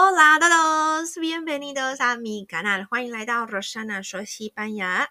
[0.00, 5.08] Hola todos, bienvenidos a mi canal，欢迎来到 Rosana 说西班牙。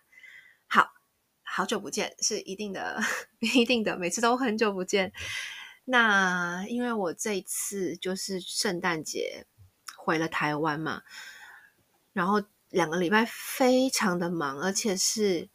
[0.65, 0.93] 好
[1.43, 3.01] 好久不见，是一定的，
[3.39, 5.11] 一定的，每次都很久不见。
[5.83, 9.45] 那因为我这一次就是圣诞节
[9.97, 11.01] 回了台湾嘛，
[12.13, 15.49] 然后两个礼拜非常的忙，而且是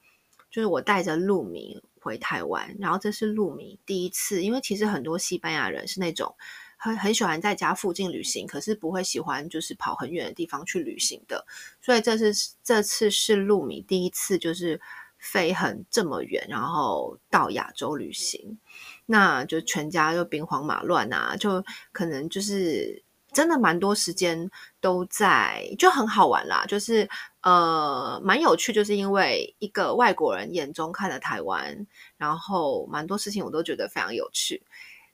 [0.50, 6.36] 就是我带着露米回台湾，然后这是露米第一次，因为其实很多西班牙人是那种。
[6.82, 11.46] 很很喜欢在家附近旅行，可是不会喜欢就是跑很远的地方去旅行的。
[11.80, 12.32] 所以这次
[12.64, 14.80] 这次是露米第一次就是
[15.16, 18.58] 飞很这么远，然后到亚洲旅行，
[19.06, 23.00] 那就全家就兵荒马乱啊，就可能就是
[23.32, 27.08] 真的蛮多时间都在，就很好玩啦，就是
[27.42, 34.60] 呃蛮有趣，就是因为一个外国人眼中看了台湾，然后蛮多事情我都觉得非常有趣。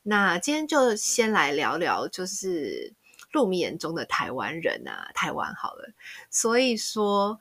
[0.09, 2.95] 那今天就先来聊聊，就是
[3.33, 5.93] 露米眼中的台湾人啊，台湾好了。
[6.31, 7.39] 所以说，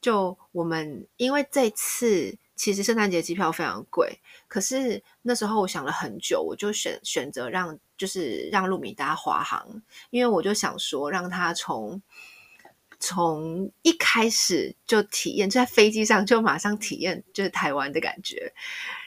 [0.00, 4.18] 就我们因为这次其实圣诞节机票非常贵，
[4.48, 12.00] 可是那时候我想了很久，我就选选择让就是让露米搭华航，因为我就想说让他从
[12.98, 18.54] 从一开始就体验，就在飞机上就马上体验就是台湾的感觉。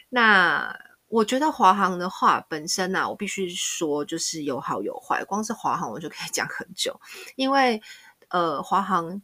[0.10, 5.24] 那我觉得华航的话本身啊，我必须说就是有好有坏。
[5.26, 6.98] 光是华航我就可以讲很久，
[7.36, 7.82] 因为
[8.30, 9.22] 呃，华航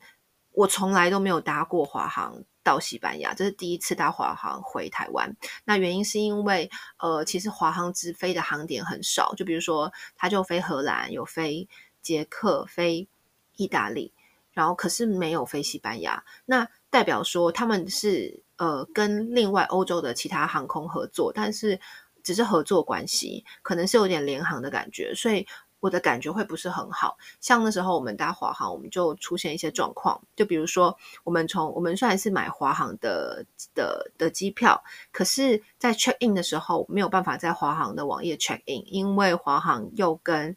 [0.51, 5.31] 我从来都没有搭过华航到西班牙，这是第一次搭华航回台湾。
[5.63, 11.69] 那原因是因为呃，其实华航直飞的航点很少，就比如说它就飞荷兰，有飞
[12.01, 13.07] 捷克，飞
[13.55, 14.11] 意大利，
[14.55, 16.23] 然后可是没有飞西班牙。
[16.45, 18.43] 那代表说他们是。
[18.57, 21.77] 呃，跟另外欧洲的其他航空合作，但是
[22.23, 25.45] 只是合作关系，可能是有点联航的感觉，所以
[25.81, 27.17] 我的感觉会不是很好。
[27.41, 34.81] 像那时候我们搭华航，我们就出现一些状况，就比如说我们从我们虽然是买华航的的的机票，
[35.11, 40.55] 可是在 check in 的时候没有办法在华航的网页 check in，因为华航又跟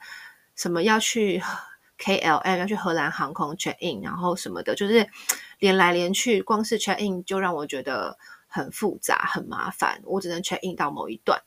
[0.54, 1.42] 什么要去
[1.98, 5.08] KLM 要去荷兰航空 check in，然后什么的，就是。
[5.60, 8.16] 连来连去，光是 check in 就让我觉得
[8.46, 10.00] 很复杂、很麻烦。
[10.04, 11.42] 我只能 check in 到某一段，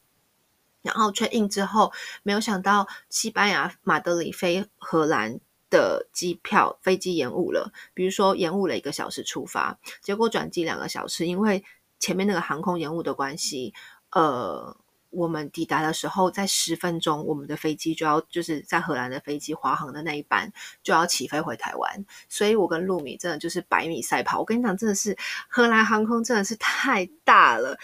[0.81, 5.39] 然后 check in 之后，没有想到西班牙马德里飞荷兰
[5.69, 11.63] 的机票飞机延误了，比如说延误了一个小时出发，结果转机两个小时，因为
[11.97, 13.73] 前面那个航空延误的关系，
[14.11, 14.75] 呃。
[15.11, 20.51] 我们抵达的时候，在十分钟，我们的飞机就要就是在荷兰的飞机，华航的那一班
[20.81, 22.05] 就要起飞回台湾。
[22.27, 24.39] 所以我跟露米真的就是百米赛跑。
[24.39, 25.15] 我跟你讲，真的是
[25.47, 27.77] 荷兰航空真的是太大了。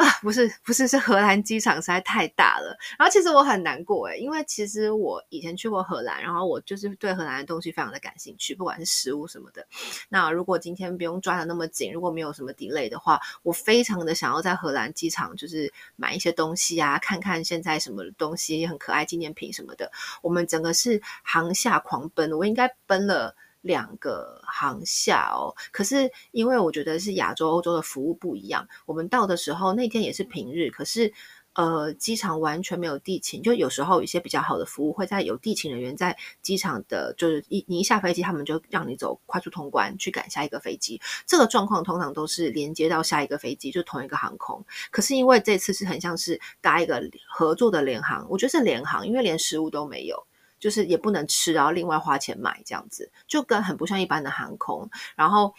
[0.00, 2.74] 啊，不是不是，是荷兰机场实在太大了。
[2.98, 9.66] 然后其实我很难过诶，因为其实我以前去过荷兰，然后我就是对荷兰的东西非常的感兴趣，不管是食物什么的。
[10.08, 19.92] 那如果今天不用抓得那么紧，如果没有什么 delay 的话，我非常的想要在荷兰机场就是买一些东西啊，看看现在什么东西很可爱纪念品什么的。
[20.22, 23.36] 我们整个是航下狂奔，我应该奔了。
[23.60, 31.12] 两个航厦哦，可是因为我觉得是亚洲、欧洲的服务不一样，我们到的时候那天也是平日，可是
[31.54, 41.00] 呃，机场完全没有地勤，就有时候一些比较好的服务会在有地勤人员在机场的，就是一你一下飞机，他们就让你走快速通关去赶下一个飞机。
[41.26, 44.64] 这个状况通常都是连接到下一个飞机，就同一个航空。
[44.92, 50.24] 可是因为这次是很像是搭一个合作的联航，我觉得是联航，因为连食物都没有。
[50.60, 54.88] 就是也不能吃，然后另外花钱买这样子，就跟很不像一般的航空。
[55.16, 55.52] 然后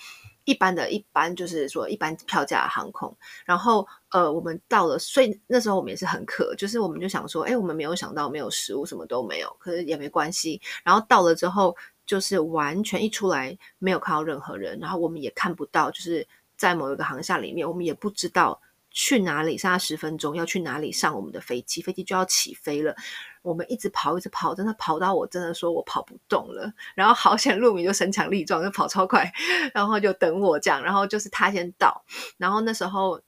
[0.45, 3.13] 一般的一般就是说一般票价的航空。
[3.43, 10.61] 然后呃，我们到了，所以那时候我们也是很渴，就是我们就想说，哎，我们没有想到没有食物，什么都没有，可是也没关系。
[10.83, 11.75] 然后到了之后，
[12.05, 16.25] 就是完全一出来没有看到任何人，然后我们也看不到，就是
[16.55, 18.61] 在某一个航厦里面，我们也不知道。
[18.93, 19.57] 去哪里？
[19.57, 21.81] 剩下十分钟要去哪里上我们的飞机？
[21.81, 22.93] 飞机就要起飞了。
[23.41, 26.71] 我们一直跑，一直跑，真的跑到我真的说我跑不动了。
[26.95, 29.31] 然后好险，露米就身强力壮，就跑超快，
[29.73, 30.81] 然后就等我这样。
[30.83, 32.03] 然后就是他先到，
[32.37, 33.21] 然后那时候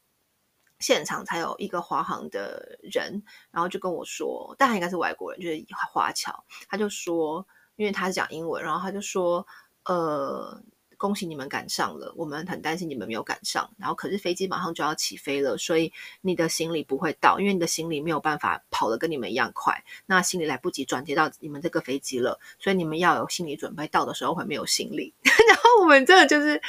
[0.79, 6.43] 现场才有一个华航的人，然后就跟我说，但他应该是外国人，就是华侨。
[6.67, 7.45] 他就说，
[7.75, 9.45] 因为他是讲英文，然后他就说，
[9.85, 10.61] 呃。
[11.03, 13.69] 恭喜你们赶上了，我们很担心你们没有赶上。
[13.77, 15.91] 然后可是飞机马上就要起飞了，所以
[16.21, 19.83] 你的行李不会到，因为你的行李没有办法跑得跟你们一样快。
[20.05, 25.13] 那行李来不及转接到你们这个飞机了，所以你们要有心理准备，到的时候会没有行李。
[25.49, 26.61] 然后我们真的就是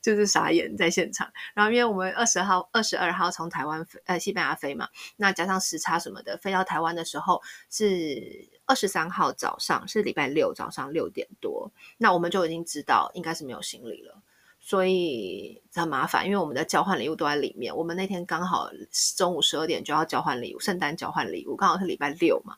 [0.00, 1.30] 就是傻眼在现场。
[1.52, 8.48] 然后因为我们二十号、二十二号从台湾飞呃西班牙飞嘛，那加上时差什么的，飞到台湾的时候是。
[8.72, 14.16] 二十三号早上是礼拜六早上六点多，那我们就已经知道应该是没有行李了，
[14.58, 17.76] 所以很麻烦，因为我们的交换礼物都在里面。
[17.76, 18.70] 我们那天刚好
[19.14, 22.56] 中午十二点就要交换礼物，圣诞交换礼物刚好是礼拜六嘛，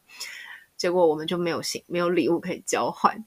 [0.76, 3.24] 结果我们就没有行，没有礼物可以交换。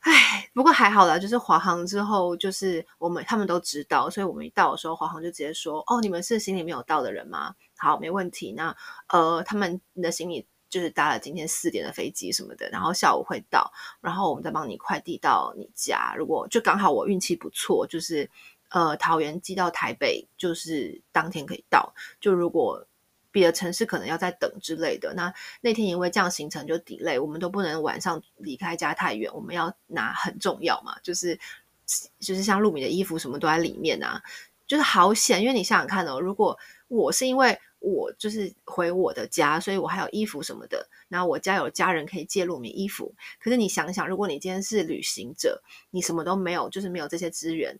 [0.00, 7.54] 唉，不过还好啦，就是华航之后，就是我们他们都知道，所以我们一到的时候，华航就直接说：“哦，你们是行李没有到的人吗？
[7.76, 8.52] 好，没问题。
[8.52, 8.74] 那
[9.08, 16.14] 呃，他们的行李就是搭了今天四点的飞机什么的，然后下午会到，然后我们再帮你快递到你家。
[16.16, 18.30] 如果就刚好我运气不错，就是
[18.70, 21.94] 呃桃园寄到台北，就是当天可以到。
[22.20, 22.84] 就如果。”
[23.30, 31.38] 别的城市可能要再等之类的，那那天因为这样行程就 delay，我们都不能晚上离开家太远，我们要拿很重要嘛，就是
[32.18, 34.20] 就是像露米的衣服什么都在里面啊，
[34.66, 47.78] 就是好险，因为你想想看哦，如果我是因为我就是回我的家，所以我还有衣服什么的，然后我家有家人可以借露米衣服，可是你想想，如果你今天是旅行者，你什么都没有，就是没有这些资源，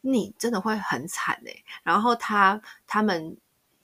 [0.00, 3.36] 你真的会很惨哎、然后他他们。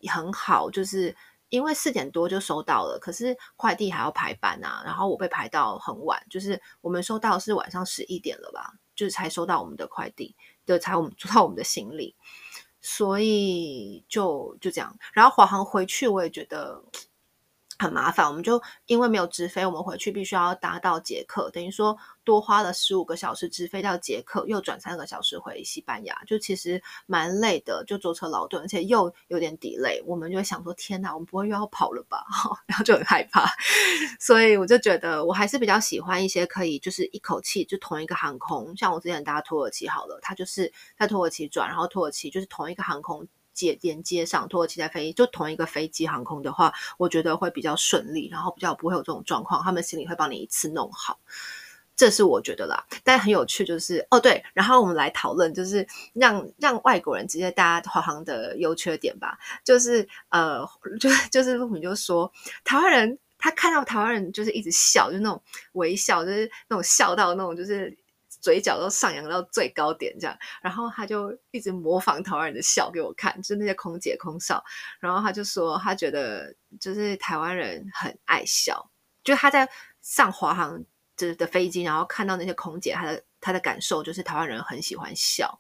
[0.07, 1.17] 很好，就是
[1.49, 10.37] 因为四点多就收到了，可是快递还要排班啊，然后我被排到很晚，就是我们收到是晚上十一点了吧，就是才收到我们的快递，
[10.67, 12.15] 就，才我们 收到我们的行李，
[12.85, 16.81] 所以就就这样，然后华航回去我也觉得。
[17.85, 21.95] 很麻烦，我们就因为没有直飞，我们回去必须要搭到捷克，等于说
[22.25, 32.25] 多花了十五个小时直飞到捷克，又转三个小时回西班牙，就其实蛮累的，就坐车劳顿，而且又有点 delay，我们就会想说天哪，我们不会又要跑了吧？
[32.67, 33.47] 然后就很害怕，
[34.19, 43.29] 所以我就觉得我还是比较喜欢一些可以就是一口气就同一个航空，像我之前搭土耳其好了，它就是在土耳其转，然后土耳其就是同一个航空。
[43.55, 49.63] 接连接上土耳其在飞，就同一个飞机航空的话，我觉得会比较顺利，然后比较不会有这种状况。
[49.63, 51.19] 他们行李会帮你一次弄好，
[51.97, 52.85] 这是我觉得啦。
[53.03, 59.39] 但很有趣，就是哦对，然后我们来讨论，就是让让外国人直接搭华航的优缺点吧。
[59.65, 60.69] 就是呃，
[61.01, 62.31] 就就是陆敏就说，
[62.65, 65.41] 台湾人他看到台湾人就是一直笑，就那种
[65.73, 67.97] 微笑，就是那种笑到那种就是。
[68.45, 74.63] 嘴角都上扬到最高点，这样，然后他就一直模仿台湾人的笑给我看，就是那些空姐空少，
[75.01, 78.91] 然后他就说他觉得就是台湾人很爱笑，
[79.23, 79.67] 就他在
[80.03, 80.85] 上华航
[81.17, 85.59] 的的飞机，然后看到那些空姐，他的他的感受就是台湾人很喜欢笑，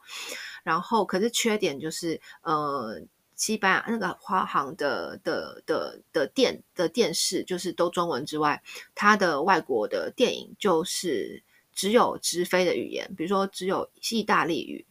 [0.62, 3.00] 然后可是缺点就是呃，
[3.34, 8.62] 西班牙那个华航的的的的电的电视就是都中文之外，
[8.94, 11.42] 他的外国的电影就是。
[11.74, 14.86] 只有直飞的语言，比如说只有意大利语、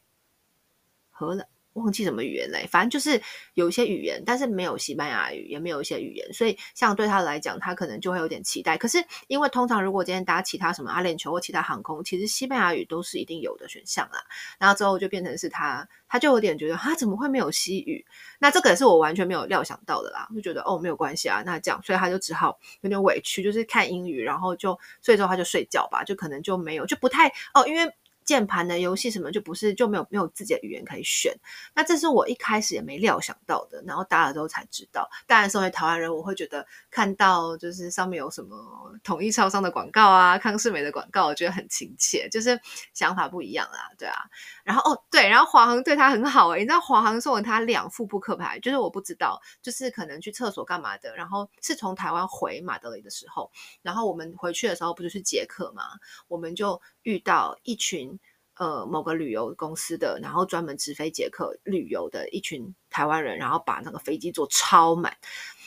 [1.09, 1.47] 荷兰。
[1.73, 3.21] 忘记什么语言嘞，反正就是
[3.55, 8.77] 有一些语言，但是没有西班牙语，也没有一些语言，所以像对他来讲，他可能就会有点期待。
[8.77, 14.23] 可是因为通常如果今天搭其他什么阿联酋或其他航空，其实西班牙语都是一定有的选项啦。
[14.59, 18.05] 然后之后就变成是他，他就有点觉得他怎么会没有西语？
[18.39, 27.91] 那这个是我完全没有料想到的啦，就觉得哦没有关系啊，那这样，所以他就只好有点委屈，就是看英语，然后就所以之后他就睡觉吧，就可能就没有就不太哦，因为。
[28.25, 31.33] 键盘的游戏什么就不是就没有没有自己的语言可以选，
[31.73, 35.09] 那这是我一开始也没料想到的，然后搭了之后才知道。
[35.27, 38.57] 当然，身为台湾人，我会觉得看到就是上面有什么
[39.03, 42.59] 统一超商的广告啊、康世美的广告，我觉得很亲切，就是
[42.93, 44.15] 想法不一样啦，对啊。
[44.63, 55.83] 然后哦对，然后华航对他很好诶、你知道华航送了他两副扑克牌，就是我不知道，就是可能去厕所干嘛的，然后是从台湾回马德里的时候，然后我们回去的时候不就是捷克嘛，
[56.27, 58.12] 我们就遇到一群。
[58.55, 65.17] 呃，某个旅游公司的，然后专门直飞捷克旅游的一群台湾人，然后把那个飞机坐超满。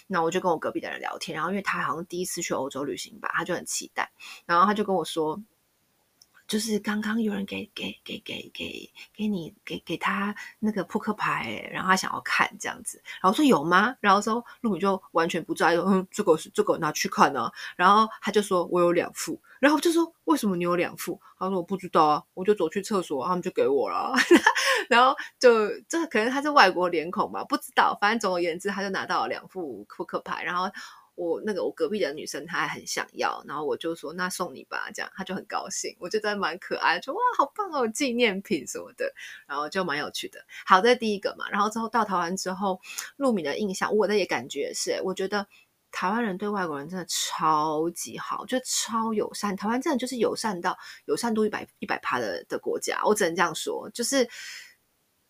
[0.07, 4.11] 那我就跟我隔壁的人聊天，然后因为他好像第一次去欧洲旅行吧，他就很期待，
[4.47, 5.43] 然后他就跟我说。
[6.47, 13.95] 就是刚刚有人给给给给给给你给给他那个扑克牌，然后他想要看这样子，然后说有吗？
[14.01, 17.53] 然后说陆米就完全不在意，嗯，这个是这个拿去看呢、啊。
[17.77, 21.21] 然后他就说我有两副，然后就说为什么你有两副？
[21.39, 24.15] 他说我不知道啊，我就走去厕所，他们就给我了。
[24.89, 27.97] 然后就这可能他是外国脸孔吧，不知道。
[28.01, 30.71] 反正总而言之，他就拿到了两副扑克牌，然后。
[31.17, 39.13] 我那个我隔壁的女生她还很想要，然后我就说那送你吧，这样她就很高兴，我觉得蛮可爱，就哇好棒哦，纪念品什么的，
[39.49, 40.45] 然后就蛮有趣的。
[40.65, 42.81] 好，这第一个嘛，然后之后到台湾之后，
[43.17, 45.47] 陆米的印象，我的也感觉是，我觉得
[45.91, 54.29] 台湾人对外国人真的超级好，就超友善，台湾真的就是友善到友善度一百一百趴的的国家，我只能这样说，就是。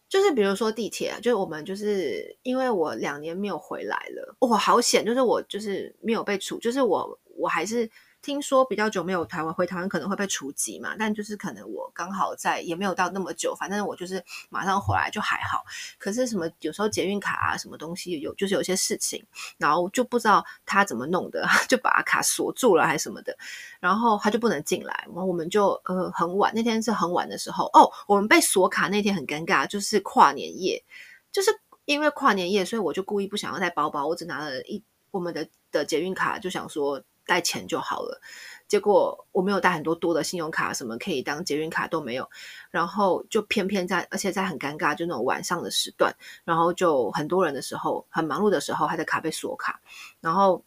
[0.08, 5.04] 就是比如说地铁，就是我们就是因为我两年没有回来了，哇，好险！
[5.04, 7.90] 就是我就是没有被处，就是我我还是
[8.26, 15.64] 听说比较久没有台湾回台湾可能会被除籍嘛，但就是可能我刚好在也没有到那么久，反正我就是马上回来就还好。
[15.97, 19.25] 可是什么有时候捷运卡啊什么东西有就是有些事情，
[19.59, 23.38] 然后就不知道他怎么弄的， 就把卡锁住了还是什么的，
[23.78, 25.04] 然后他就不能进来。
[25.06, 30.83] 然后我们就呃很晚，那天是很晚的时候哦，我们被锁卡那天很尴尬，就是跨年夜，
[31.30, 37.00] 就是因为跨年夜，所以我就故意不想要带包包，我只拿了一我们的的捷运卡，就想说。
[37.26, 38.21] 带钱就好了，
[38.68, 42.30] 结果我没有带很多多的信用卡，什么可以当捷运卡都没有，
[42.71, 46.14] 然后就偏偏在，而且在很尴尬，就那种晚上的时段，
[46.45, 49.80] 然后就很多人的时候，很忙碌的时候，他的卡被锁卡，
[50.21, 50.64] 然后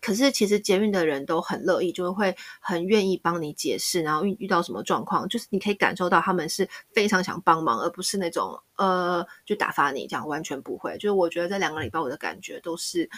[0.00, 10.96] 可是其实捷运的人都很乐意，就会很愿意帮你解释，然后遇遇到什么状况，就是你可以感受到他们是非常想帮忙，而不是那种呃就打发你这样，完全不会。
[10.98, 13.08] 就是我觉得这两个礼拜我的感觉都是，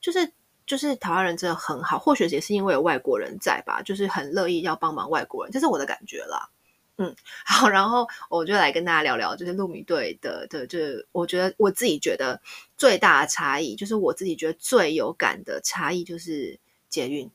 [0.00, 0.32] 就是。
[0.70, 6.48] 就是台湾人真的很好，或许也是因为有外国人在吧，就是很乐意要帮忙外国人，这是我的感觉啦。
[6.96, 7.12] 嗯，
[7.44, 12.40] 好，然后我就来跟大家聊聊，就是路米队的的，就是我觉得我自己觉得
[12.76, 17.28] 最大的差异，就是我自己觉得最有感的差异就是捷运。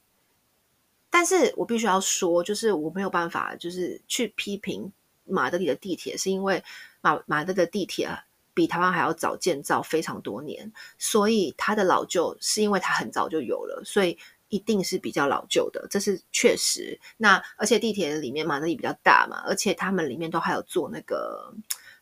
[1.09, 4.93] 但是我必须要说，就是我没有办法，就是去批评
[5.25, 6.63] 马德里的地铁，是因为
[7.01, 8.07] 马马德的地铁。
[8.55, 14.17] 比台湾还要早建造非常多年，所以它的老旧是因为它很早就有了，所以
[14.49, 16.99] 一定是比较老旧的，这是确实。
[17.17, 21.53] 那而且地铁里面马德里比较大嘛，而且他们里面都还有做那个，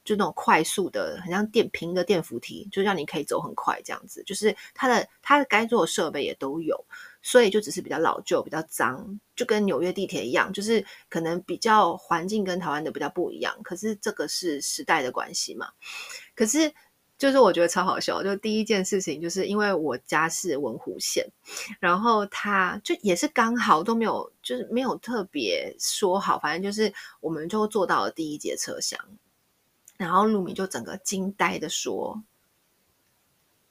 [0.06, 4.24] 就那种快速的，很像电瓶的电扶梯，就让你可以走很快这样子。
[4.24, 6.86] 就是它的它的该做的设备也都有。
[7.26, 13.58] 所以就只是比较老旧，比较脏，就跟纽约地铁一样，就是可能比较环境跟台湾的比较不一样。
[13.64, 15.72] 可是这个是时代的关系嘛。
[16.36, 16.72] 可是
[17.18, 21.26] 就是我觉得超好笑，就第一件事情就是因为我家是文湖线，
[21.80, 29.00] 然后他就也是刚好都没有，就是没有特别说好，反正就是我们就坐到了第一节车厢，
[29.96, 32.22] 然后路米就整个惊呆的说：“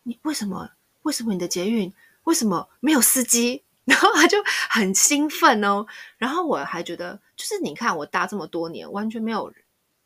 [0.05, 0.71] 你为什么？
[1.03, 1.93] 为什么你的捷运？”
[2.25, 3.65] 为什么没有司机？
[3.85, 4.39] 然后他就
[4.71, 5.85] 很兴奋哦。
[6.17, 9.53] 然后我还觉得，就是你看我搭这么多年，完全没有，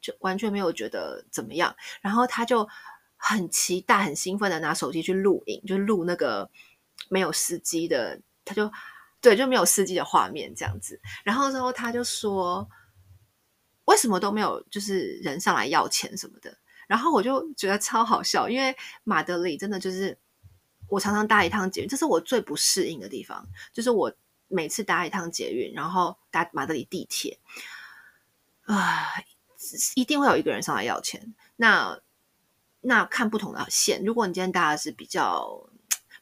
[0.00, 1.76] 就完全没有觉得怎么样。
[2.00, 2.66] 然后他就
[3.16, 6.50] 很期待、很兴奋的拿手机去录影，就录那个
[7.10, 8.72] 没有司机的，他就
[9.20, 10.98] 对，就没有司机的画面这样子。
[11.22, 12.66] 然后之后他就说，
[13.84, 16.56] 为什么都没有就是人上来要钱什么的？
[16.88, 20.18] 然后我就觉得超好笑，因为马德里真的就是。
[20.88, 23.44] 我常常搭一趟捷运，这是我最不适应的地方。
[23.72, 24.12] 就是我
[24.48, 27.38] 每次搭一趟捷运，然后搭马德里地铁，
[28.64, 29.06] 啊，
[29.94, 31.34] 一定会有一个人上来要钱。
[31.56, 31.98] 那
[32.80, 35.68] 那看不同的线，如果你今天搭的是比较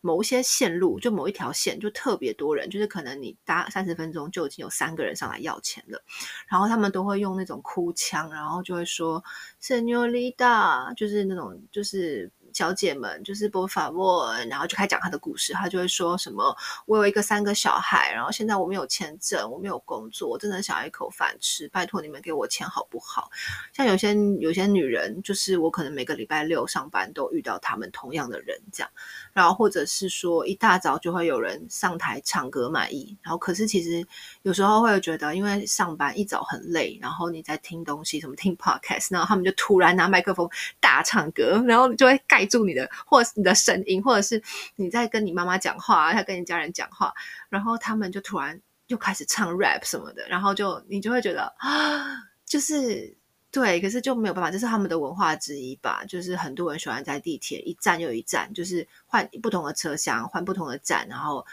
[0.01, 6.03] 某一些线路，就某一条线就特别多人，就是可能你搭三十分钟就已经有三个人上来要钱了，
[6.49, 9.23] 然后他们都会用那种哭腔，然后就会说
[9.61, 12.31] “Señorita”，就是那种就是。
[12.55, 15.53] 小姐们就是播法文，然后就开始讲他的故事。
[15.53, 16.57] 他就会说什么
[16.87, 23.29] ：“我有一个三个小孩，然后现在我没有签证，我没有工作，我真的想要一口饭吃，拜托你们给我钱好不好？”
[23.75, 28.91] 像有些有些女人，就是我可能每个礼拜六上班都遇到他们同样的人这样，
[29.33, 34.07] 然后或者是说一大早就会有人上台唱歌卖艺，然后可是其实
[34.43, 42.44] 有时候会觉得，因为上班一早很累，然后你在听东西，什么听 podcast，然后他们就突然拿麦克风大唱歌，然后就会盖。
[42.47, 44.43] 住你的，或者是你的声音，或者是
[44.77, 47.13] 你在跟你妈妈讲话，他跟你家人讲话，
[47.49, 53.17] 然后他们就突然又开始唱 rap 什么的，然后就你就会觉得啊， 就是
[53.51, 56.05] 对，可是就没有办法，这是他们的文化之一吧。
[56.07, 61.47] 就是很多人喜欢在地铁一站又一站，就是换不同的车厢，换不同的站，然后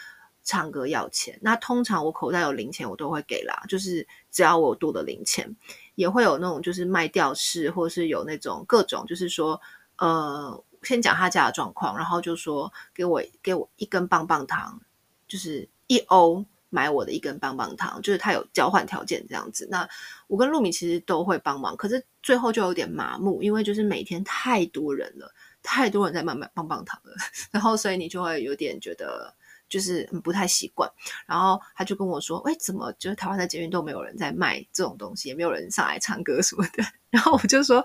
[0.43, 1.39] 唱歌要钱。
[1.41, 5.55] 那通常我口袋有零钱，我都会给啦，就是只要我有多的零钱，
[5.95, 9.61] 也会有那种就是卖吊饰，或是有那种各种，就是说
[9.97, 10.61] 呃。
[10.83, 14.81] 先讲他家的状况，然后就说给我给我一根棒棒糖，
[15.27, 19.67] 就是一欧买我的一根棒棒糖，就是他有交换条件这样子。
[19.69, 19.87] 那
[20.27, 27.13] 我跟露米其实都会帮忙，可是最后就有点麻木，因为就是每天太多人了，太多人在买买棒棒糖了，
[27.51, 29.33] 然后所以你就会有点觉得
[29.67, 30.89] 就是不太习惯。
[31.27, 37.83] 然后他就跟我说：“哎，怎么就是台湾的捷运都没有人在卖这种东西，也没有人上来唱歌什么的？” 然后我就说。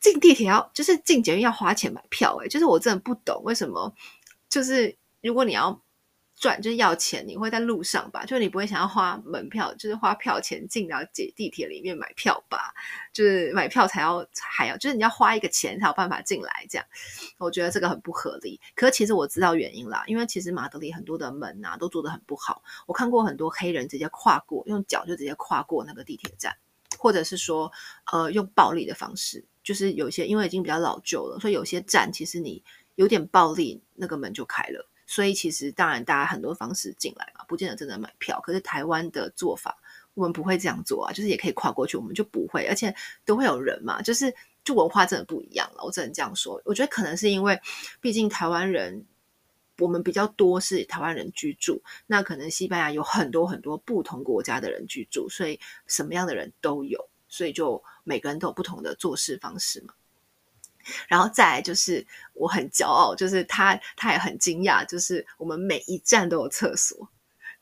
[0.00, 3.94] 进地铁要就是进捷运要花钱买票，欸，诶就是我真的不懂为什么，
[4.48, 5.80] 就是如果你要
[6.34, 8.24] 赚就是要钱，你会在路上吧？
[8.24, 12.72] 就是你不会想要花门票，就是花票钱进到地地铁里面买票吧？
[13.12, 16.86] 就是买票才要还要，就是你要花一个钱才有办法进来，这样
[17.36, 18.58] 我觉得这个很不合理。
[18.74, 26.56] 可是其实我知道原因啦，因为其实马德里很多的门啊都做的很不好，我看过很多黑人直接跨过，用脚就直接跨过那个地铁站，
[26.98, 27.70] 或者是说
[28.10, 32.60] 呃用暴力的方式，就是有些因为已经比较老旧了，所以有些站其实你
[32.96, 34.84] 有点暴力，那个门就开了。
[35.06, 38.40] 所以其实当然，大家很多方式进来嘛，不见得真的买票。
[38.40, 39.78] 可是台湾的做法，
[40.14, 42.92] 我们不会这样做啊，就是也可以跨过去，我们就不会，而且
[43.24, 44.34] 都会有人嘛，就是
[44.64, 45.84] 就文化真的不一样了。
[45.84, 46.60] 我只能这样说。
[46.64, 47.56] 我觉得可能是因为，
[48.00, 49.06] 毕竟台湾人
[49.78, 59.94] 我们比较多是台湾人居住，那可能西班牙有很多很多不同国家的人居住，所以什么样的人都有，所以就每个人都有不同的做事方式嘛。
[61.08, 67.06] 然后再来就是我很骄傲，就是他他也很惊讶，就是我们每一站都有厕所，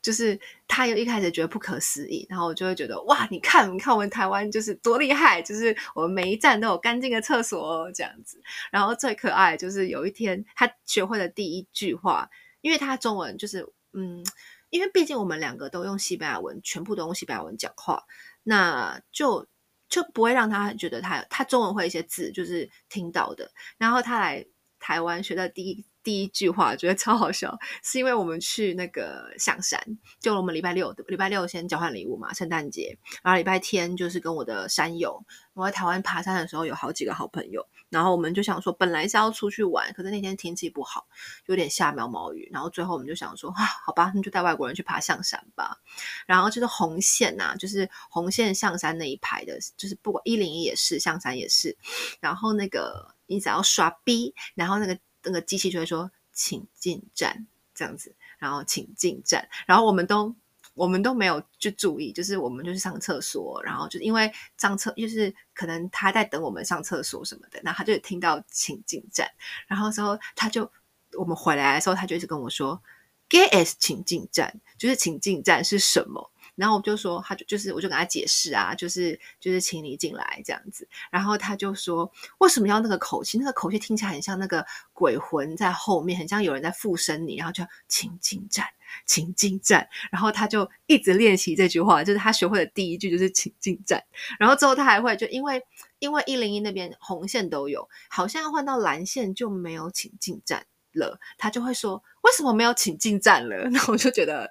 [0.01, 8.41] 就是他又一开始觉得不可思议，然后我就会觉得哇，你看你看我们台湾就是多厉害，就是我们每一站都有干净的厕所哦，这样子。
[8.71, 12.29] 然后最可爱就是有一天他学会了第一句话，
[12.61, 14.25] 因为他中文就是嗯，
[14.69, 18.05] 因为毕竟我们两个都用西班牙文，全部都用西班牙文讲话，
[18.43, 19.45] 那就。
[19.89, 24.45] 就不会让他觉得他他中文会一些字就是听到的，然后他来
[24.79, 29.79] 台湾学的第一第一句话，觉得超好笑，是因为我们去那个象山，
[30.19, 35.23] 就我们礼拜六礼拜六先交换礼物嘛，圣诞节，然后礼拜天就是跟我的山友，
[35.53, 37.63] 我在台湾爬山的时候有好几个好朋友。
[37.89, 41.07] 然后我们就想说，本来是要出去玩，可是那天天气不好，
[41.45, 42.49] 有点下毛毛雨。
[42.51, 45.77] 然后最后我们就想说，啊，好吧，那就带外国人去爬象山吧。
[46.25, 51.77] 然后就是红线呐、啊，就是红线象山那一排的，就是不管一零一也是，象山也是。
[52.19, 60.35] 然后那个你只要刷 B，然后那个那个机器就会说，请进站这样子，然后请进站，然后我们都。
[60.75, 69.29] 我们都没有去注意，就是我们就是上厕所，然后就因为上厕，就是可能他在等我们上厕所什么的，然后他就听到请进站，
[69.67, 70.71] 然后之后他就
[71.17, 72.81] 我们回来的时候，他就一直跟我说
[73.27, 76.31] ，“¿Qué es 请进站？”就是请进站是什么？
[76.59, 83.37] 然后我就说，他就就是我就跟他解释啊，就是就是请你进来这样子，然后他就说，为什么要那个口气？
[83.37, 88.65] 那个口气听起来很像那个鬼魂在后面，很像有人在附身你，然后就请进站。
[89.05, 94.03] 请进站，然后他就一直练习这句话，就是他学会的第一句就是请进站，
[94.39, 95.61] 然后之后他还会就因为
[95.99, 103.69] 因为一零一那边红线都有，好像换到蓝线就没有请进站了，他就会说为什么没有请进站了？
[103.71, 104.49] 那我就觉得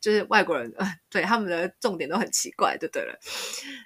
[0.00, 3.18] 就是外国人呃， 对他们的重点都很奇怪，就对了，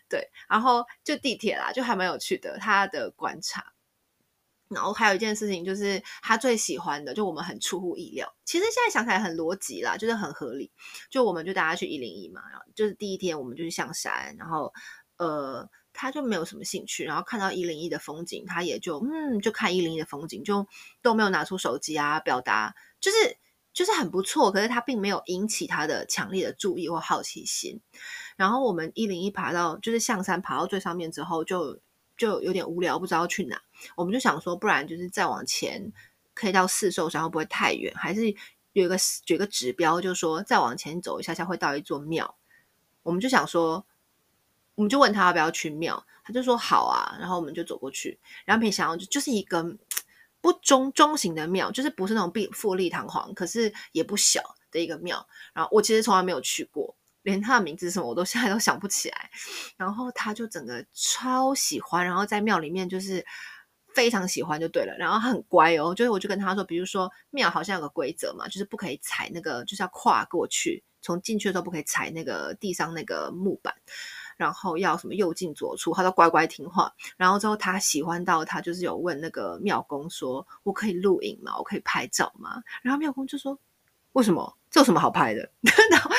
[0.08, 3.72] 对，然后就地铁啦，就还蛮有趣的，他的观察。
[4.68, 8.34] 然后还有一件事情，就是他最喜欢的，就我们很出乎意料。
[8.44, 10.72] 其实现在想起来很逻辑啦，就是很合理。
[11.08, 14.74] 就我们就大家去一零一嘛，然后就是第一天我们就去象山，然后
[15.18, 20.66] 呃，他就没有什么兴趣，然后看到一零一的风景，他也就嗯，就看一零一的风景，就
[21.02, 23.36] 都没有拿出手机啊，表达就是
[23.72, 24.52] 就是很不错。
[24.52, 27.80] 可是他并没有引起他的强烈的注意或好奇心。
[28.36, 31.80] 然后我们一零一爬到就是象山爬到最上面之后就。
[32.18, 33.60] 就有点无聊，不知道去哪，
[33.94, 35.92] 我们就想说，不然就是再往前，
[36.32, 37.92] 可以到四兽山，会不会太远？
[37.94, 38.22] 还是
[38.72, 42.38] 有一个有一个指标，就是说再往前走一下下会到一座庙。
[43.02, 43.84] 我们就想说，
[44.76, 47.16] 我们就问他要不要去庙，他就说好啊。
[47.18, 49.66] 然后我们就走过去，然后没想到就就是一个
[50.40, 55.26] 不中中型的庙，就是不是那种碧富丽堂皇，可是也不小的一个庙。
[55.52, 56.96] 然后我其实从来没有去过。
[57.22, 59.28] 连他的名字什么我都 现在都想不起来，
[59.76, 63.26] 然后他就整个超喜欢，然后在庙里面就是
[63.96, 73.74] 非常喜欢就对了，然后他很乖哦，就是我就跟他说，比如说庙好像有个规则嘛，就是不可以踩那个，就是要跨过去，从进去的时候不可以踩那个地上那个木板，
[74.36, 76.92] 然后要什么右进左出，他都乖乖听话。
[77.16, 81.56] 然后之后他喜欢到他就是有问那个庙公说，我可以录影吗？
[81.58, 82.62] 我可以拍照吗？
[82.82, 83.58] 然后庙公就说，
[84.12, 84.56] 为什么？
[84.70, 85.50] 这有什么好拍的？
[85.90, 86.10] 然后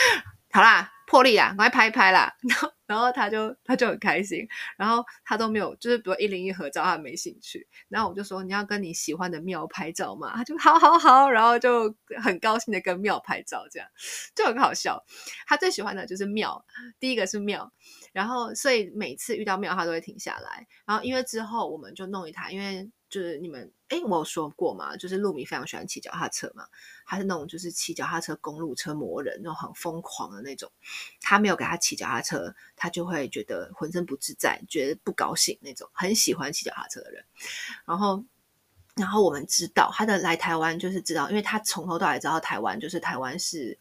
[0.58, 0.92] 好啦。
[1.10, 2.36] 破例啦，赶快拍一拍啦！
[2.50, 7.66] 然后，然后他就他就很开心，然后他都没有，就是比如一零一合照，他没兴趣。
[7.88, 10.36] 然后我就说，你要跟你喜欢的庙拍照嘛？
[10.36, 13.88] 他就好好好，然后就很高兴的跟庙拍照，这样
[14.36, 15.02] 就很好笑。
[15.46, 16.66] 他最喜欢的就是庙，
[17.00, 17.72] 第一个是庙，
[18.12, 20.68] 然后所以每次遇到庙，他都会停下来。
[20.86, 22.92] 然后因为之后我们就弄一台，因为。
[23.10, 26.68] 就是你们诶，我有说过嘛，就是露米非常喜欢骑脚踏车嘛，
[27.06, 30.70] 他是那种就是骑脚踏车公路车魔人，那种很疯狂的那种。
[31.22, 37.24] 他没有给他骑脚踏车，他就会觉得浑身不自在，觉得不高兴那种，很喜欢骑脚踏车的人。
[37.86, 38.24] 然后
[38.96, 43.78] 然后我们知道他的来台湾就是知道，因为他从头到尾知道台湾就是台湾是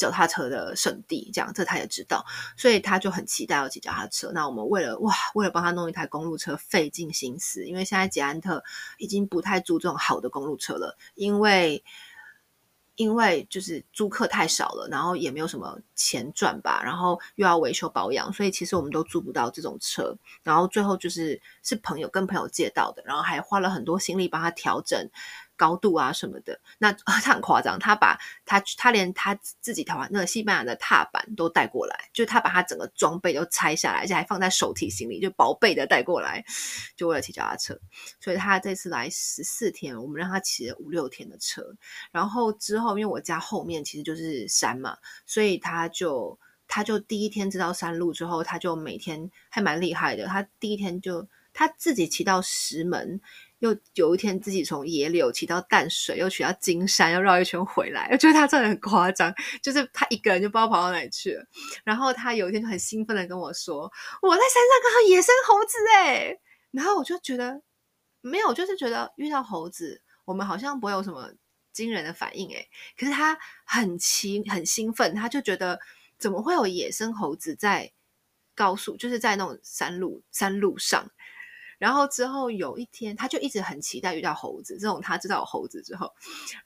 [0.00, 2.24] 脚踏车的圣地，这样这他也知道，
[2.56, 4.32] 所以他就很期待要骑脚踏车。
[4.32, 8.64] 那我们为了哇，为了帮他弄一台公路车费尽心思，因为现在捷安特
[8.98, 11.84] 已经不太注重好的公路车了，因为。
[12.96, 20.14] 因为就是租客太少了，然后也没有什么钱赚吧，然后又要维修保养，所以其实我们都租不到这种车。
[20.42, 25.08] 然后最后就是是朋友跟朋友借到的，然后还花了很多心力帮他调整。
[25.60, 36.42] 高度啊什么的，那 他很夸张，他把他他连他自己台湾那个西班牙的踏板都带过来，就他把他整个装备都拆下来，而且还放在手提行李，就薄备的带过来，
[36.96, 37.78] 就为了骑脚踏车。
[38.20, 41.62] 所以他这次来十四天，我们让他骑了五六天的车。
[42.10, 44.96] 然后之后，因为我家后面其实就是山嘛，
[45.26, 50.24] 所以他就他就第一天知道山路之后，他就每天还蛮厉害的。
[50.24, 53.20] 他第一天就他自己骑到石门。
[53.60, 58.08] 又有一天自己从野柳骑到淡水，又骑到金山，又绕一圈回来。
[58.10, 61.44] 我觉得他真的很夸张，就是他一个人就不知道跑到哪里去了。
[61.84, 63.90] 然后他有一天就很兴奋的跟我说
[64.22, 66.40] ：“我在山上看到野生猴子诶。”
[66.72, 67.62] 然后我就觉得
[68.20, 71.30] 没有，就是觉得遇到猴子，我们好像不会有什么
[71.72, 72.68] 惊人的反应诶。
[72.98, 75.78] 可是他很奇很兴奋，他就觉得
[76.18, 77.92] 怎么会有野生猴子在
[78.54, 81.10] 高速，就是在那种山路山路上。
[81.80, 84.78] 然后之后有一天，他就一直很期待遇到猴子。
[84.78, 86.12] 这种他知道有猴子之后，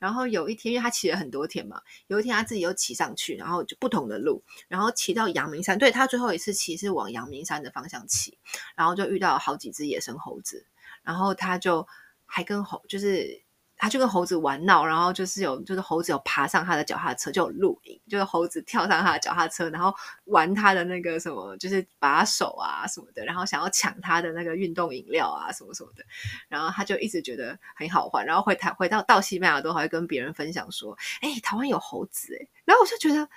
[0.00, 5.78] 然后有一天，因为他骑了很多天嘛，有一天他自己又骑上去，然后就不同的路，然后骑到阳明山。
[5.78, 8.36] 对，他最后一次骑是往阳明山的方向骑，
[8.74, 10.66] 然后就遇到好几只野生猴子，
[11.04, 11.86] 然后他就
[12.26, 13.43] 还跟猴就是。
[13.76, 26.04] 他就跟猴子玩闹，然后就是有，就是猴子有爬上他的脚踏车，就有录影，就是猴子跳上他的脚踏车，然后玩他的那个什么，就是把手啊什么的，然后想要抢他的那个运动饮料啊什么什么的，
[26.48, 33.28] 然后他就一直觉得很好玩，然后回台回到到西班牙都还会跟别人分享说，哎，台湾有猴子诶，然后我就觉得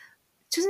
[0.49, 0.69] 就是。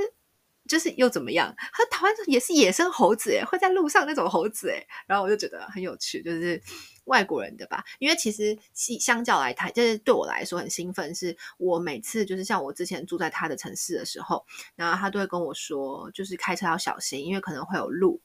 [0.67, 1.55] 就是又怎么样？
[1.71, 6.61] 和台湾也是野生猴子诶，会在路上那种猴子诶，然后我就觉得很有趣，就是
[7.05, 7.83] 外国人的吧。
[7.99, 18.21] 因为其实相较来台，就是对我来说很兴奋，是我每次就是像我之前住在他的城市的时候，然后他都会跟我说，就是开车要小心，因为可能会有鹿。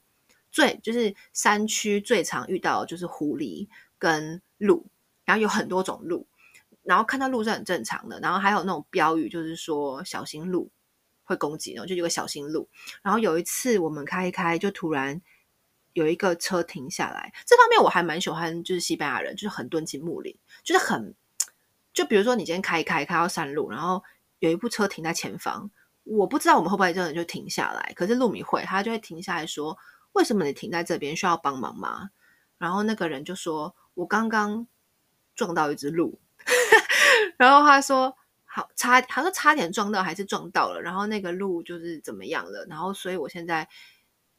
[0.51, 4.85] 最就是山区最常遇到就是狐狸跟鹿，
[5.25, 6.27] 然后有很多种鹿，
[6.83, 10.69] 然后看到鹿是很正常的，然后还有那种标语，就是说小心鹿。
[11.23, 12.67] 会攻击，然后就有个小心路。
[13.01, 15.21] 然后有一次我们开一开，就突然
[15.93, 17.33] 有一个车停下来。
[17.45, 21.13] 这方面我还蛮喜欢，就是西班牙人，就是很敦亲睦邻，就是很
[21.93, 24.03] 就比如说你今天开一开开到山路，然后
[24.39, 25.69] 有一部车停在前方，
[26.03, 29.77] 我不知道我们会不会真的就停下来，可是路米会，他就会停下来说
[30.13, 31.15] ：“为什么你停在这边？
[31.15, 32.09] 需要帮忙吗？”
[32.57, 34.67] 然后那个人就说：“我刚刚
[35.35, 36.19] 撞到一只鹿。
[37.37, 38.17] ”然后他说。
[38.55, 40.79] 好差，好像差点撞到，还是撞到了。
[40.79, 42.63] 然后那个路就是怎么样了？
[42.69, 43.67] 然后所以我现在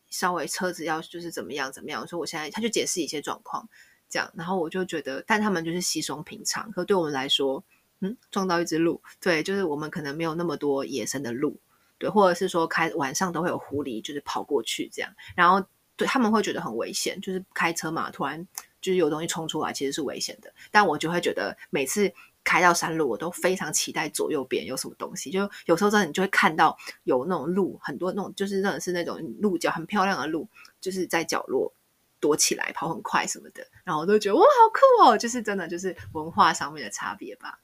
[0.09, 2.07] 稍微车子要就是怎么样怎么样。
[2.07, 3.69] 所以我现在他就解释一些状况，
[4.09, 4.31] 这样。
[4.37, 6.71] 然后我就觉得，但他们就是稀松平常。
[6.71, 7.65] 可对我们来说，
[7.99, 11.59] 嗯，撞到一只鹿，对，就是我们可能没有那么多野生的鹿，
[11.99, 15.13] 对，或者是说开晚上都会有狐狸，就是跑过去这样。
[15.35, 18.47] 然后对他们会觉得很危险，就是开车嘛，突然
[18.81, 20.55] 就是有东西冲出来，其实是危险的。
[20.71, 22.13] 但我就会觉得每次。
[22.45, 25.31] 开到山路，我都非常期待左右边有什么东西。
[25.31, 30.47] 就有时候真的，你就会看到有那种鹿，很多那种就是真的是那种鹿角很漂亮的鹿，
[30.81, 31.73] 就是在角落
[32.21, 33.67] 躲起来，跑很快什么的。
[33.83, 35.19] 然后我都觉得哇，好酷哦！
[35.19, 37.59] 就是真的就是文化上面的差别吧。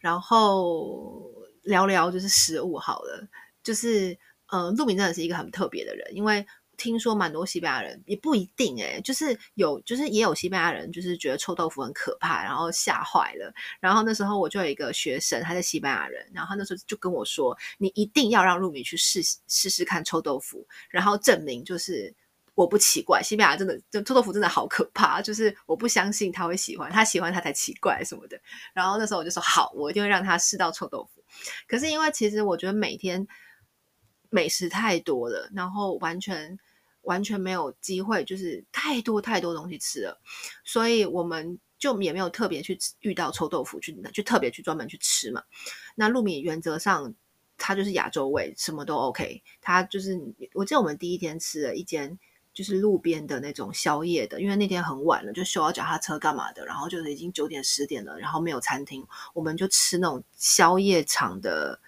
[0.00, 1.30] 然后
[1.62, 3.28] 聊聊就是食物好了，
[3.62, 6.46] 就是嗯，路米真的是一个很特别的人，因为。
[6.78, 13.52] 听说蛮多西班牙人也不一定诶，就是有，就是也有西班牙人，就是觉得臭豆腐很可怕，然后吓坏了。
[13.80, 22.14] 然后那时候我就有一个学生，他是西班牙人，然后他那时候就跟我说：“你一定要让露米去试试试看臭豆腐，然后证明就是
[22.54, 23.20] 我不奇怪。
[23.20, 28.40] 西班牙真的，就臭豆腐真的好可怕，就是我不相信他会喜欢，他喜欢他才奇怪什么的。”
[28.72, 31.24] 然后那时候我就说：“好，我一定会让他试到臭豆腐。”
[31.66, 33.26] 可是因为其实我觉得每天
[34.30, 36.56] 美食太多了，然后完全。
[37.08, 40.20] 完全没有机会，就是太多太多东西吃了，
[40.62, 45.42] 所以我们就也没有特别去遇到臭豆腐去去特别去专门去吃嘛。
[45.94, 47.14] 那路米原则上
[47.56, 49.42] 他就是亚洲味，什么都 OK。
[49.62, 50.20] 他就是
[50.52, 52.18] 我记得我们第一天吃了一间
[52.52, 61.80] 就是路边的那种宵夜的，因为那天很晚了，就修好脚踏车干嘛的，然后就是已经九点十点了，然后没有餐厅，我们就吃那种宵夜场的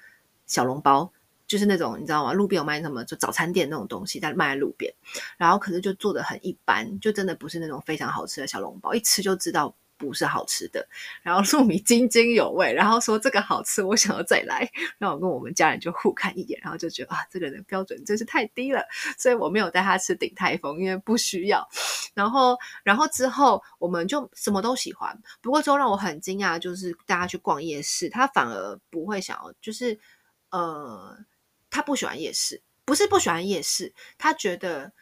[0.46, 1.12] 小笼包。
[1.50, 2.32] 就是那种你知道吗？
[2.32, 4.94] 路边有卖什么就早餐店那种东西，在卖在路边，
[5.36, 10.86] 然后可是就做的很一般，就真的不是那种非常好吃的小笼包，一吃就知道不是好吃的。
[11.22, 14.70] 然后糯米津津有味，然后说这个好吃，我想要再来。
[14.96, 18.84] 然后我跟我们家人就互看一眼，然后就觉得啊，这个人的标准真是太低了，
[19.18, 21.68] 所以我没有带他吃鼎泰丰，因为不需要。
[22.14, 25.20] 然后，然后之后我们就什么都喜欢。
[25.40, 29.98] 不过之后让我很惊讶，就是大家去逛夜市，他反而不会想要，就是
[30.50, 31.16] 呃，
[31.70, 34.92] 他不喜欢夜市，不是不喜欢夜市，他觉得。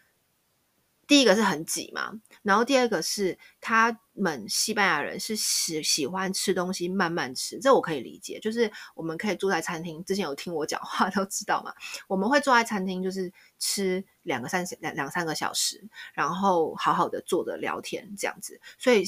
[1.07, 8.39] 第一个是很挤嘛，然后第二个是他们西班牙人是喜喜欢吃东西慢慢吃，这我可以理解。
[8.41, 11.73] 就是我们可以坐在餐厅，之前有听我讲话都知道嘛，
[12.09, 19.05] 我们会坐在餐厅就是吃两个三两两三个小时，然后好好的坐着聊天这样子，所以。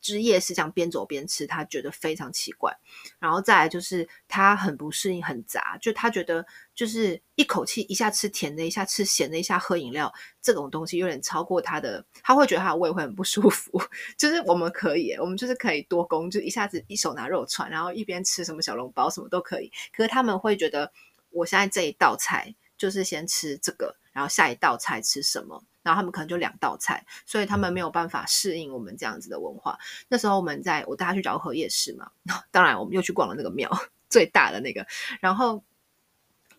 [0.00, 2.70] 之夜是这样边走边吃，他觉得非常奇怪。
[3.18, 13.80] 然后再来就是他很不适应，很杂，就他觉得就是一口气一下吃甜的，一下吃咸的，一下喝饮料，这种东西有点超过他的，他会觉得他的胃会很不舒服。
[14.18, 19.70] 就是我们可以，我们就是可以多工，就一下子一手拿肉串，然后一边吃什么小笼包什么都可以。
[19.96, 20.90] 可是他们会觉得，
[21.30, 25.62] 我现在这一道菜就是先吃这个，然后下一道菜吃什么？
[25.84, 29.78] 然后他们可能就两道菜，所以他们没有办法适应我们这样子的文化。
[30.08, 32.10] 那时候我们在我带他去饶河夜市嘛，
[32.50, 33.70] 当然我们又去逛了那个庙，
[34.08, 34.86] 最大的那个。
[35.20, 35.62] 然后，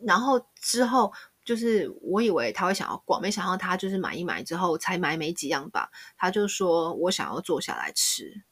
[0.01, 1.11] 然后之后
[1.43, 8.43] 就是我以为他会想要逛，没想到他就是买一买之后才买没几样吧，他就说我想要坐下来吃。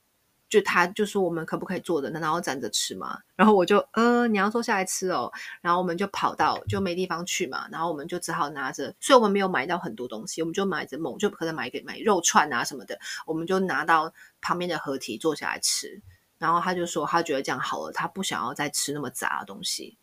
[0.50, 2.12] 就他就说我们可不可以坐着？
[2.12, 3.18] 难道要站着吃吗？
[3.36, 5.32] 然后我就呃，你要坐下来吃哦。
[5.62, 16.00] 然后我们就跑到就没地方去嘛，然后我们就只好拿着，所以我们没有买到很多东西，我们就买着猛，就可能买个买肉串啊什么的，我们就拿到旁边的合体坐下来吃。
[16.38, 19.98] 然后他就说他觉得这样好了，他不想要再吃那么杂的东西。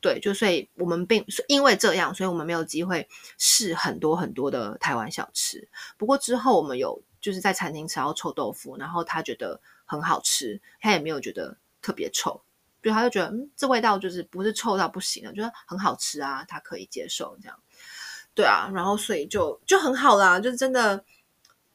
[0.00, 3.08] 对，就所以我们并因为这样，所以我们没有机会
[3.38, 5.68] 试很多很多的台湾小吃。
[5.96, 9.60] 不过之后我们有就是在餐厅吃到臭豆腐，然后他觉得。
[9.90, 12.40] 很好吃，他也没有觉得特别臭，
[12.80, 17.58] 就他就觉得嗯，这味道就是不是臭到不行了，觉得很好吃啊，他可以接受这样，
[18.32, 21.04] 对啊，然后所以就就很好啦，就是真的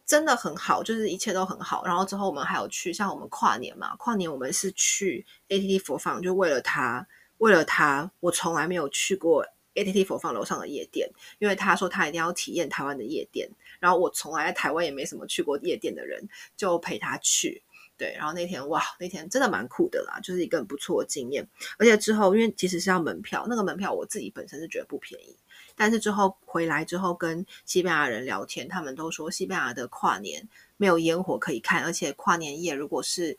[0.06, 1.84] 真的很好，就是一切都很好。
[1.84, 7.06] 然后之后我们还有去，像我们跨年嘛，跨年我们是去 ATT 佛放，就为了他，
[7.46, 13.48] 为了他，我从来没有去过 ATT 佛放楼上的夜店，因为他说他一定要体验台湾的夜店，
[13.80, 16.28] 然后我从来在台湾也没什么去过夜店的人，
[16.58, 17.62] 就陪他去。
[17.98, 21.48] 对，然后那天哇，那天真的蛮酷的啦，就是一个很不错的经验。
[21.78, 25.38] 而且之后，因为其实是要门票，那个门票我自己本身是觉得不便宜，
[25.76, 33.38] 但是之后回来之后跟西班牙人聊天，他们都说西班牙的跨年没有烟火可以看，而且跨年夜如果是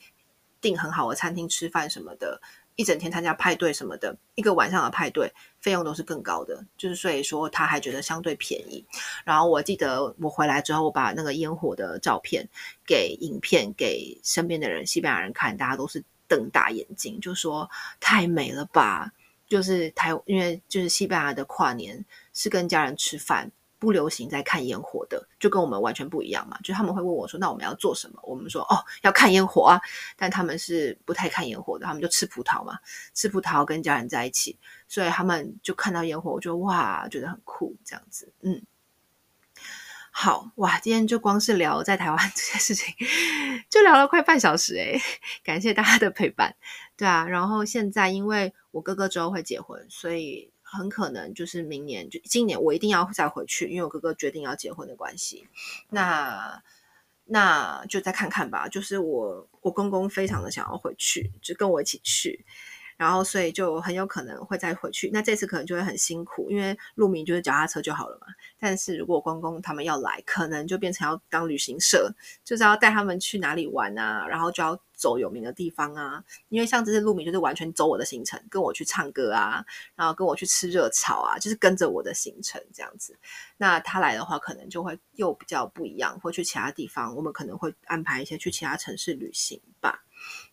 [0.60, 2.40] 订很好的餐厅吃饭什么的。
[2.76, 8.84] 一整天参加派对什么的，一个晚上的派对费用都是更高的，就是所以说他还觉得相对便宜。
[9.24, 12.46] 然后我记得我回来之后，我把那个烟火的照片
[12.86, 19.12] 给影片给身边的人，西班牙人看，大家都是瞪大眼睛，就说太美了吧！
[19.48, 23.50] 就是台，因为就是西班牙的跨年是跟家人吃饭。
[23.78, 26.58] 不流行在看烟火的，就跟我们完全不一样嘛。
[26.64, 29.80] 就他们会问我说：“那我们要做什么？”我们说：“哦，要看烟火啊。”
[30.16, 32.78] 但他们是不太看烟火的，他们就吃葡萄嘛，
[33.12, 34.58] 吃葡萄跟家人在一起，
[34.88, 38.32] 所以他们就看到烟火，我就哇，觉得很酷这样子。
[38.40, 38.62] 嗯，
[40.10, 42.94] 好哇，今天就光是聊在台湾 这件事情，
[43.68, 44.98] 就聊了快半小时诶，
[45.44, 46.56] 感谢大家的陪伴。
[46.96, 50.50] 对啊，然后现在因为我哥哥之后会结婚，所以。
[50.76, 55.48] 很可能就是明年，就今年我一定要再回去，因为我哥哥决定要结婚的关系。
[55.90, 56.62] 那
[57.24, 58.68] 那就再看看吧。
[58.68, 62.44] 就是我我公公非常的想要回去，就跟我一起去。
[62.96, 65.10] 然后，所以就很有可能会再回去。
[65.12, 68.26] 那这次可能就会很辛苦，因为路名就是脚踏车就好了嘛。
[68.58, 72.10] 但是如果公公他们要来，可能就变成要当旅行社，
[72.44, 76.24] 就是要带他们去哪里玩啊，然后就要走有名的地方啊。
[76.48, 83.18] 因为像这次路名就是完全走我的行程，跟我去唱歌啊，然后跟我去吃热炒啊，就是跟着我的行程这样子。
[83.58, 87.14] 那他来的话，可能就会又比较不一样，会去其他地方。
[87.14, 90.02] 我们可能会安排一些去其他城市旅行吧。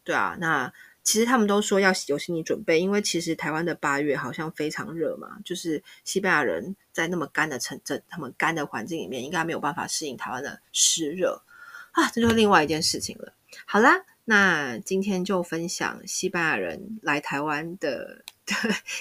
[0.04, 0.74] 对啊，那。
[1.04, 11.44] 其实他们都说要有心理准备，因为其实台湾的八月好像非常热嘛，就是西班牙人在那么干的城镇、他们干的环境里面，应该没有办法适应台湾的湿热
[11.92, 13.34] 啊，这就是另外一件事情了。
[13.66, 18.54] 好啦，那今天就分享西班牙人来台湾的， 的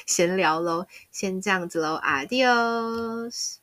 [0.04, 3.61] 闲聊喽，先这样子喽，Adios。